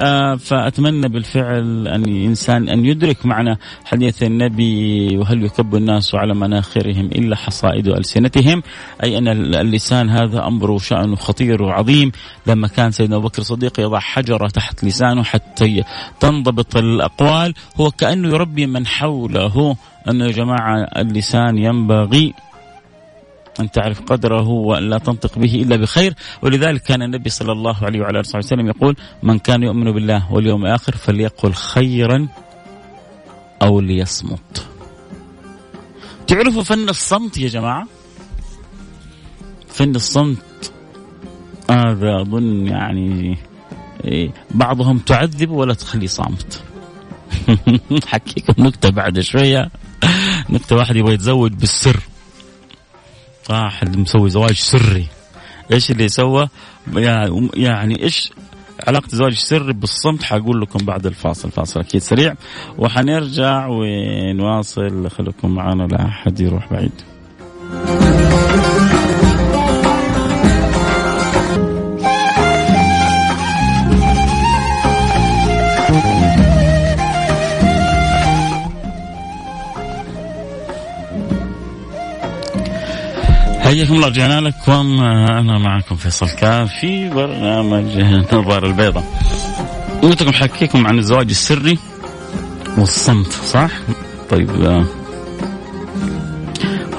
آه 0.00 0.34
فأتمنى 0.34 1.08
بالفعل 1.08 1.88
أن 1.88 2.04
الإنسان 2.04 2.68
أن 2.68 2.84
يدرك 2.84 3.26
معنى 3.26 3.58
حديث 3.84 4.22
النبي 4.22 5.16
وهل 5.16 5.44
يكب 5.44 5.74
الناس 5.74 6.14
على 6.14 6.34
مناخرهم 6.34 7.06
إلا 7.06 7.36
حصائد 7.36 7.88
ألسنتهم؟ 7.88 8.62
أي 9.02 9.18
أن 9.18 9.28
اللسان 9.54 10.10
هذا 10.10 10.46
امره 10.46 10.78
شانه 10.78 11.16
خطير 11.16 11.62
وعظيم. 11.62 12.12
لما 12.46 12.68
كان 12.68 12.90
سيدنا 12.90 13.16
أبو 13.16 13.28
بكر 13.28 13.38
الصديق 13.38 13.80
يضع 13.80 13.98
حجرة 13.98 14.48
تحت 14.48 14.84
لسانه 14.84 15.22
حتى 15.22 15.82
تنضبط 16.20 16.76
الأقوال 16.76 17.54
هو 17.80 17.90
كأنه 17.90 18.28
يربي 18.28 18.66
من 18.66 18.86
حوله. 18.86 19.76
انه 20.10 20.24
يا 20.24 20.30
جماعة 20.30 20.82
اللسان 20.96 21.58
ينبغي 21.58 22.34
أن 23.60 23.70
تعرف 23.70 24.00
قدره 24.00 24.48
وأن 24.48 24.90
لا 24.90 24.98
تنطق 24.98 25.38
به 25.38 25.54
إلا 25.54 25.76
بخير. 25.76 26.14
ولذلك 26.42 26.82
كان 26.82 27.02
النبي 27.02 27.30
صلى 27.30 27.52
الله 27.52 27.84
عليه 27.84 28.00
وعلى 28.00 28.20
آله 28.20 28.38
وسلم 28.38 28.66
يقول 28.66 28.96
من 29.22 29.38
كان 29.38 29.62
يؤمن 29.62 29.92
بالله 29.92 30.32
واليوم 30.32 30.66
الآخر 30.66 30.96
فليقل 30.96 31.52
خيرا 31.52 32.28
أو 33.62 33.80
ليصمت. 33.80 34.66
تعرفوا 36.26 36.62
فن 36.62 36.88
الصمت 36.88 37.38
يا 37.38 37.48
جماعة؟ 37.48 37.86
فن 39.68 39.96
الصمت 39.96 40.72
هذا 41.70 42.20
أظن 42.20 42.66
يعني 42.66 43.38
إيه، 44.04 44.30
بعضهم 44.50 44.98
تعذب 44.98 45.50
ولا 45.50 45.74
تخلي 45.74 46.06
صامت. 46.06 46.62
حكيكم 48.06 48.54
نكتة 48.58 48.90
بعد 48.90 49.20
شوية. 49.20 49.70
نكتة 50.50 50.76
واحد 50.76 50.96
يبغى 50.96 51.14
يتزوج 51.14 51.52
بالسر. 51.52 52.00
واحد 53.50 53.96
مسوي 53.96 54.30
زواج 54.30 54.54
سري. 54.54 55.06
إيش 55.72 55.90
اللي 55.90 56.08
سوى 56.08 56.48
يعني 57.54 58.02
إيش 58.02 58.32
علاقة 58.86 59.06
الزواج 59.06 59.32
السري 59.32 59.72
بالصمت؟ 59.72 60.22
حقول 60.22 60.60
لكم 60.60 60.84
بعد 60.84 61.06
الفاصل 61.06 61.50
فاصل 61.50 61.80
أكيد 61.80 62.00
سريع. 62.00 62.34
وحنرجع 62.78 63.66
ونواصل. 63.66 65.10
خليكم 65.10 65.54
معنا 65.54 65.82
لا 65.82 66.06
أحد 66.06 66.40
يروح 66.40 66.72
بعيد. 66.72 67.11
حياكم 83.72 83.94
الله 83.94 84.08
رجعنا 84.08 84.40
لكم. 84.40 85.00
أنا 85.30 85.58
معكم 85.58 85.96
فيصل 85.96 86.30
كاف 86.30 86.70
في 86.80 87.08
برنامج 87.08 87.84
نظار 88.32 88.66
البيضاء 88.66 89.04
قلت 90.02 90.22
لكم 90.22 90.32
حكيكم 90.32 90.86
عن 90.86 90.98
الزواج 90.98 91.30
السري 91.30 91.78
والصمت 92.78 93.32
صح؟ 93.32 93.70
طيب 94.30 94.50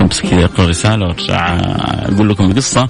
بس 0.10 0.22
كذا 0.22 0.46
اقرا 0.46 0.66
رساله 0.66 1.06
وأرجع 1.06 1.58
أقول 2.14 2.30
لكم 2.30 2.52
القصة. 2.52 2.90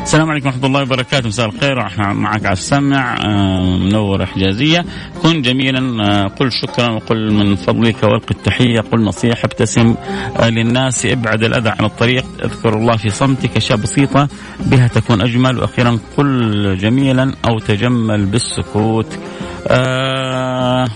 السلام 0.00 0.30
عليكم 0.30 0.46
ورحمة 0.46 0.66
الله 0.66 0.82
وبركاته. 0.82 1.28
مساء 1.28 1.46
الخير. 1.46 1.74
معك 1.98 2.46
على 2.46 2.52
السمع 2.52 3.16
آه، 3.24 3.78
منور 3.78 4.26
حجازية. 4.26 4.84
كن 5.22 5.42
جميلا 5.42 6.04
آه، 6.04 6.26
قل 6.26 6.52
شكرا 6.52 6.90
وقل 6.90 7.32
من 7.34 7.56
فضلك 7.56 8.02
والق 8.02 8.26
التحية. 8.30 8.80
قل 8.80 9.04
نصيحة 9.04 9.44
ابتسم 9.44 9.94
آه، 10.40 10.48
للناس. 10.48 11.06
ابعد 11.06 11.44
الأذى 11.44 11.68
عن 11.68 11.84
الطريق. 11.84 12.24
اذكر 12.44 12.76
الله 12.76 12.96
في 12.96 13.10
صمتك 13.10 13.56
أشياء 13.56 13.78
بسيطة 13.78 14.28
بها 14.60 14.88
تكون 14.88 15.20
أجمل. 15.20 15.58
وأخيرا 15.58 15.98
قل 16.16 16.76
جميلا 16.78 17.34
أو 17.48 17.58
تجمل 17.58 18.24
بالسكوت. 18.26 19.18
آه 19.68 20.88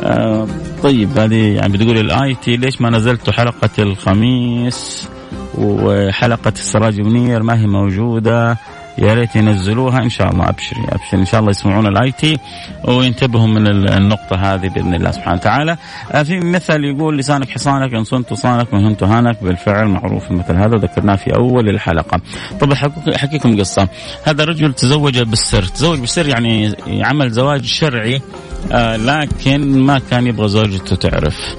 آه 0.00 0.48
طيب 0.82 1.18
هذه 1.18 1.56
يعني 1.56 1.72
بتقول 1.72 1.98
ال 1.98 2.34
IT 2.34 2.56
ليش 2.56 2.80
ما 2.80 2.90
نزلت 2.90 3.30
حلقة 3.30 3.70
الخميس؟ 3.78 5.08
وحلقة 5.58 6.52
السراج 6.52 7.00
منير 7.00 7.42
ما 7.42 7.60
هي 7.60 7.66
موجودة. 7.66 8.58
يا 8.98 9.14
ريت 9.14 9.36
ينزلوها. 9.36 10.02
إن 10.02 10.08
شاء 10.08 10.30
الله 10.30 10.48
ابشري 10.48 10.80
ابشري 10.88 11.20
إن 11.20 11.26
شاء 11.26 11.40
الله 11.40 11.50
يسمعون 11.50 11.86
ال 11.86 12.12
IT 12.12 12.38
وينتبهوا 12.84 13.46
من 13.46 13.66
النقطة 13.66 14.36
هذه 14.36 14.68
بإذن 14.68 14.94
الله 14.94 15.10
سبحانه 15.10 15.36
وتعالى. 15.36 15.76
آه، 16.12 16.22
في 16.22 16.40
مثل 16.40 16.84
يقول 16.84 17.18
لسانك 17.18 17.50
حصانك 17.50 17.94
إن 17.94 18.04
صنت 18.04 18.34
صانك 18.34 18.72
وإن 18.72 18.84
هنت 18.84 19.02
هانك 19.02 19.42
بالفعل 19.42 19.88
معروف 19.88 20.30
المثل 20.30 20.56
هذا. 20.56 20.76
ذكرناه 20.76 21.16
في 21.16 21.36
أول 21.36 21.68
الحلقة. 21.68 22.20
طب 22.60 22.72
أحكيكم 23.14 23.58
قصة. 23.60 23.88
هذا 24.24 24.44
رجل 24.44 24.72
تزوج 24.72 25.22
بالسر، 25.22 25.62
تزوج 25.62 25.98
بالسر 26.00 26.28
يعني 26.28 26.76
عمل 26.88 27.30
زواج 27.30 27.64
شرعي 27.64 28.20
آه، 28.72 28.96
لكن 28.96 29.80
ما 29.80 30.00
كان 30.10 30.26
يبغى 30.26 30.48
زوجته 30.48 30.96
تعرف. 30.96 31.56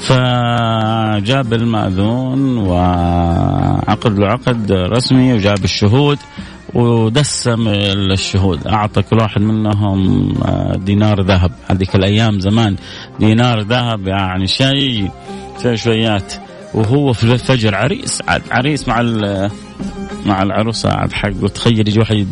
فجاب 0.00 1.52
المأذون 1.52 2.58
وعقد 2.58 4.18
له 4.18 4.26
عقد 4.26 4.72
رسمي 4.72 5.34
وجاب 5.34 5.64
الشهود 5.64 6.18
ودسم 6.74 7.68
الشهود. 7.68 8.66
أعطى 8.66 9.02
كل 9.02 9.16
واحد 9.16 9.40
منهم 9.40 10.32
دينار 10.76 11.22
ذهب. 11.22 11.52
هذيك 11.70 11.96
الأيام 11.96 12.40
زمان 12.40 12.76
دينار 13.20 13.60
ذهب 13.60 14.08
يعني 14.08 14.46
شيء 14.46 15.10
شيء 15.62 15.74
شويات. 15.74 16.32
وهو 16.74 17.12
في 17.12 17.24
الفجر 17.24 17.74
عريس 17.74 18.22
عريس 18.50 18.88
مع 18.88 19.02
مع 20.26 20.42
العروسة 20.42 20.90
عاد 20.92 21.12
حقه 21.12 21.48
تخيل 21.48 21.88
يجي 21.88 21.98
واحد 21.98 22.28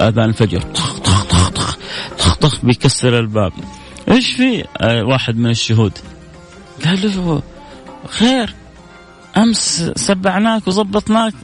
أذان 0.00 0.28
الفجر 0.28 0.60
طخ 0.60 0.98
طخ 0.98 1.24
طخ 1.24 1.50
طخ 1.50 1.76
طخ 2.18 2.36
طخ 2.36 2.64
بيكسر 2.64 3.18
الباب. 3.18 3.52
إيش 4.10 4.32
في؟ 4.32 4.64
آه، 4.80 5.04
واحد 5.04 5.36
من 5.36 5.50
الشهود. 5.50 5.92
قال 6.84 7.02
له 7.02 7.42
خير 8.08 8.54
أمس 9.36 9.92
سبعناك 9.96 10.68
وظبطناك 10.68 11.34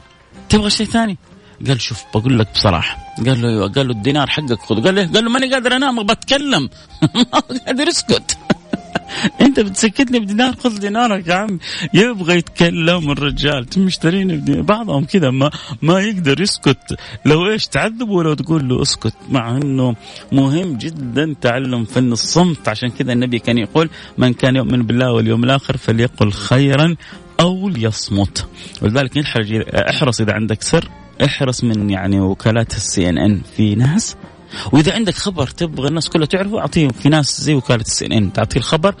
تبغى 0.49 0.69
شيء 0.69 0.87
ثاني؟ 0.87 1.17
قال 1.67 1.81
شوف 1.81 2.03
بقول 2.13 2.39
لك 2.39 2.47
بصراحة. 2.53 2.97
قال 3.25 3.41
له 3.41 3.49
أيوه 3.49 3.71
قال 3.71 3.87
له 3.87 3.93
الدينار 3.93 4.29
حقك 4.29 4.59
خذ. 4.59 4.83
قال 4.85 4.95
له 4.95 5.13
قال 5.13 5.25
له 5.25 5.31
ماني 5.31 5.53
قادر 5.53 5.75
أنام 5.75 6.03
بتكلم 6.05 6.69
ما 7.15 7.39
قادر 7.67 7.89
أسكت. 7.89 8.37
انت 9.53 9.59
بتسكتني 9.59 10.19
بدينار؟ 10.19 10.55
خذ 10.55 10.79
دينارك 10.79 11.27
يا 11.27 11.33
عم 11.33 11.59
يبغى 11.93 12.37
يتكلم 12.37 13.11
الرجال. 13.11 13.65
مشترين 13.77 14.41
بعضهم 14.45 15.05
كذا 15.05 15.29
ما 15.29 15.51
ما 15.81 15.99
يقدر 15.99 16.41
يسكت. 16.41 16.97
لو 17.25 17.51
إيش 17.51 17.67
تعذبه 17.67 18.11
ولو 18.11 18.33
تقول 18.33 18.69
له 18.69 18.81
اسكت. 18.81 19.13
مع 19.29 19.57
انه 19.57 19.95
مهم 20.31 20.77
جدا 20.77 21.35
تعلم 21.41 21.85
فن 21.85 22.11
الصمت. 22.11 22.67
عشان 22.67 22.89
كذا 22.89 23.13
النبي 23.13 23.39
كان 23.39 23.57
يقول 23.57 23.89
من 24.17 24.33
كان 24.33 24.55
يؤمن 24.55 24.83
بالله 24.83 25.11
واليوم 25.11 25.43
الآخر 25.43 25.77
فليقل 25.77 26.31
خيرا 26.31 26.95
أو 27.39 27.69
ليصمت. 27.69 28.47
ولذلك 28.81 29.17
احرص 29.17 30.21
إذا 30.21 30.33
عندك 30.33 30.61
سر 30.61 30.89
احرص 31.25 31.63
من 31.63 31.89
يعني 31.89 32.19
وكالات 32.19 32.75
السي 32.75 33.09
إن 33.09 33.17
إن 33.17 33.41
في 33.57 33.75
ناس 33.75 34.15
وإذا 34.71 34.93
عندك 34.93 35.13
خبر 35.15 35.47
تبغى 35.47 35.87
الناس 35.87 36.09
كلها 36.09 36.25
تعرفه 36.25 36.59
اعطيه 36.59 36.87
في 36.87 37.09
ناس 37.09 37.41
زي 37.41 37.53
وكالة 37.53 37.81
السي 37.81 38.05
إن 38.05 38.11
إن 38.11 38.33
تعطيه 38.33 38.59
الخبر 38.59 38.95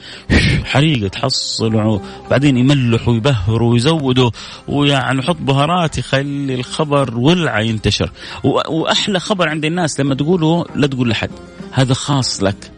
حريقه 0.63 1.07
تحصل 1.07 1.75
وبعدين 1.75 2.57
يملحوا 2.57 3.13
ويبهروا 3.13 3.71
ويزودوا 3.71 4.31
ويعني 4.67 5.19
يحط 5.19 5.37
بهارات 5.39 5.97
يخلي 5.97 6.55
الخبر 6.55 7.17
ولعه 7.17 7.59
ينتشر. 7.59 8.11
وأحلى 8.43 9.19
خبر 9.19 9.49
عند 9.49 9.65
الناس 9.65 9.99
لما 9.99 10.15
تقوله 10.15 10.65
لا 10.75 10.87
تقول 10.87 11.09
لحد 11.09 11.31
هذا 11.71 11.93
خاص 11.93 12.43
لك. 12.43 12.71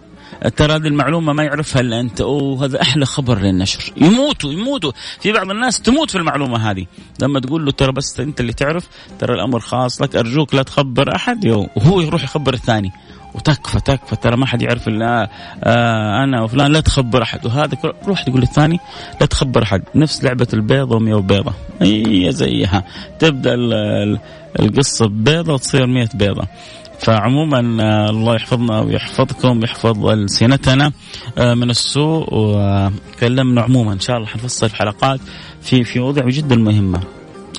ترى 0.58 0.76
هذه 0.76 0.88
المعلومة 0.88 1.34
ما 1.34 1.44
يعرفها 1.44 1.82
إلا 1.82 2.00
أنت. 2.00 2.22
وهذا 2.22 2.82
أحلى 2.82 3.06
خبر 3.06 3.40
للنشر. 3.40 3.94
يموتوا 3.98 4.52
يموتوا. 4.52 4.92
في 5.20 5.32
بعض 5.32 5.50
الناس 5.52 5.82
تموت 5.82 6.12
في 6.12 6.18
المعلومة 6.18 6.72
هذه. 6.72 6.86
لما 7.22 7.40
تقول 7.40 7.66
له 7.66 7.72
ترى 7.72 7.92
بس 7.92 8.20
أنت 8.20 8.42
اللي 8.42 8.54
تعرف 8.54 8.88
ترى 9.20 9.34
الأمر 9.34 9.60
خاص 9.60 10.02
لك 10.02 10.16
أرجوك 10.16 10.56
لا 10.56 10.64
تخبر 10.64 11.16
أحد 11.16 11.48
وهو 11.48 12.02
يروح 12.02 12.24
يخبر 12.24 12.54
الثاني. 12.54 12.92
وتكفى 13.34 13.80
تكفى. 13.80 14.16
ترى 14.16 14.38
ما 14.38 14.46
حد 14.46 14.62
يعرف 14.62 14.88
إلا 14.88 15.30
آه 15.64 16.24
أنا 16.24 16.42
وفلان 16.42 16.72
لا 16.72 16.80
تخبر 16.80 17.24
أحد. 17.24 17.46
وهذا 17.46 17.78
روح 18.08 18.24
تقول 18.24 18.42
للثاني 18.42 18.80
لا 19.22 19.26
تخبر 19.26 19.64
أحد. 19.64 19.84
نفس 19.96 20.24
لعبة 20.24 20.48
البيضه 20.54 20.96
ومية 20.96 21.16
وبيضه 21.16 21.54
هي 21.82 22.32
زيها. 22.32 22.84
تبدأ 23.20 23.56
القصة 24.60 25.08
بيضه 25.08 25.54
وتصير 25.54 25.88
مية 25.88 26.10
بيضة. 26.14 26.48
فعموما 27.00 27.84
آه، 27.84 28.10
الله 28.10 28.36
يحفظنا 28.36 28.80
ويحفظكم 28.80 29.60
ويحفظ 29.60 30.06
ألسنتنا 30.06 30.92
آه، 31.38 31.54
من 31.54 31.70
السوء 31.70 32.28
وكلمنا 32.32 33.62
عموما. 33.62 33.94
إن 33.94 34.00
شاء 34.00 34.18
الله 34.18 34.28
حنفصل 34.28 34.70
في 34.70 34.76
حلقات 34.76 35.20
في 35.62 35.84
في 35.84 36.00
مواضيع 36.00 36.30
جدا 36.30 36.56
مهمة 36.56 37.00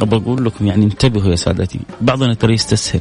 أبغى 0.02 0.20
أقول 0.20 0.44
لكم 0.44 0.66
يعني 0.66 0.84
انتبهوا 0.84 1.30
يا 1.30 1.36
سادتي 1.36 1.80
بعضنا 2.00 2.34
ترى 2.34 2.54
يستسهل. 2.54 3.00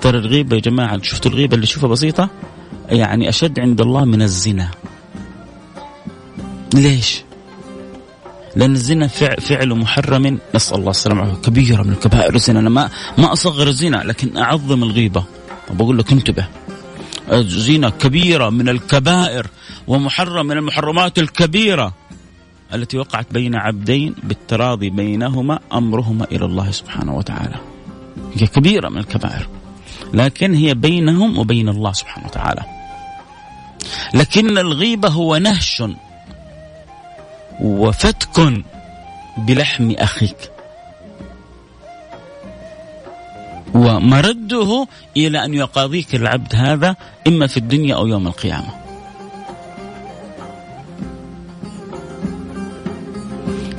ترى 0.00 0.18
الغيبة 0.18 0.56
يا 0.56 0.60
جماعة 0.60 1.02
شفتوا 1.02 1.30
الغيبة 1.30 1.54
اللي 1.54 1.66
تشوفها 1.66 1.88
بسيطة؟ 1.88 2.30
يعني 2.88 3.28
أشد 3.28 3.60
عند 3.60 3.80
الله 3.80 4.04
من 4.04 4.22
الزنا. 4.22 4.70
ليش؟ 6.74 7.22
لأن 8.56 8.72
الزنا 8.72 9.06
فعل 9.40 9.74
محرم 9.74 10.38
نسأل 10.54 10.78
الله 10.78 10.90
السلامة 10.90 11.36
كبيرة 11.36 11.82
من 11.82 11.92
الكبائر 11.92 12.34
الزنا. 12.34 12.60
أنا 12.60 12.70
ما 12.70 12.90
ما 13.18 13.32
أصغر 13.32 13.66
الزنا 13.66 13.96
لكن 13.96 14.36
أعظم 14.36 14.82
الغيبة. 14.82 15.24
بقول 15.70 15.98
لك 15.98 16.12
انتبه. 16.12 16.46
الزنا 17.32 17.90
كبيرة 17.90 18.50
من 18.50 18.68
الكبائر 18.68 19.46
ومحرم 19.86 20.46
من 20.46 20.56
المحرمات 20.56 21.18
الكبيرة 21.18 21.94
التي 22.74 22.98
وقعت 22.98 23.26
بين 23.32 23.54
عبدين 23.54 24.14
بالتراضي 24.22 24.90
بينهما 24.90 25.58
أمرهما 25.72 26.24
إلى 26.32 26.44
الله 26.44 26.70
سبحانه 26.70 27.16
وتعالى. 27.16 27.56
هي 28.34 28.46
كبيرة 28.46 28.88
من 28.88 28.98
الكبائر 28.98 29.48
لكن 30.14 30.54
هي 30.54 30.74
بينهم 30.74 31.38
وبين 31.38 31.68
الله 31.68 31.92
سبحانه 31.92 32.26
وتعالى. 32.26 32.62
لكن 34.14 34.58
الغيبة 34.58 35.08
هو 35.08 35.36
نهش 35.36 35.82
وفتك 37.60 38.62
بلحم 39.38 39.90
أخيك. 39.90 40.55
ومرده 43.76 44.86
إلى 45.16 45.44
أن 45.44 45.54
يقاضيك 45.54 46.14
العبد 46.14 46.54
هذا 46.54 46.96
إما 47.26 47.46
في 47.46 47.56
الدنيا 47.56 47.94
أو 47.94 48.06
يوم 48.06 48.26
القيامة. 48.26 48.86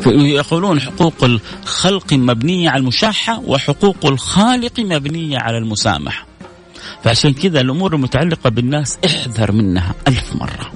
يقولون 0.07 0.81
حقوق 0.81 1.23
الخلق 1.23 2.13
مبنية 2.13 2.69
على 2.69 2.79
المشاحة 2.79 3.39
وحقوق 3.45 4.05
الخالق 4.05 4.79
مبنية 4.79 5.37
على 5.37 5.57
المسامحة. 5.57 6.25
فعشان 7.03 7.33
كذا 7.33 7.61
الأمور 7.61 7.95
المتعلقة 7.95 8.49
بالناس 8.49 8.97
احذر 9.05 9.51
منها 9.51 9.93
ألف 10.07 10.35
مرة. 10.35 10.71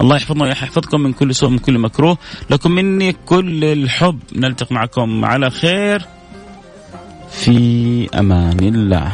الله 0.00 0.16
يحفظنا 0.16 0.44
ويحفظكم 0.44 1.00
من 1.00 1.12
كل 1.12 1.34
سوء 1.34 1.48
من 1.48 1.58
كل 1.58 1.78
مكروه. 1.78 2.18
لكم 2.50 2.70
مني 2.70 3.12
كل 3.12 3.64
الحب. 3.64 4.18
نلتقي 4.32 4.74
معكم 4.74 5.24
على 5.24 5.50
خير. 5.50 6.02
في 7.32 8.08
أمان 8.14 8.58
الله. 8.60 9.12